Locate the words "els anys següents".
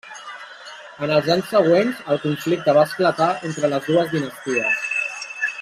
1.17-2.01